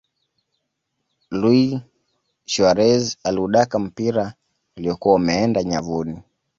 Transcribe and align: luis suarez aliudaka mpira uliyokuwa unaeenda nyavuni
luis 1.31 1.81
suarez 2.45 3.17
aliudaka 3.23 3.79
mpira 3.79 4.33
uliyokuwa 4.77 5.15
unaeenda 5.15 5.63
nyavuni 5.63 6.21